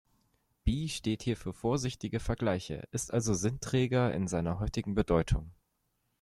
比 0.63 0.87
steht 0.89 1.21
hier 1.21 1.37
für 1.37 1.53
vorsichtige 1.53 2.19
Vergleiche, 2.19 2.87
ist 2.89 3.13
also 3.13 3.35
Sinnträger 3.35 4.11
in 4.15 4.27
seiner 4.27 4.59
heutigen 4.59 4.95
Bedeutung. 4.95 5.51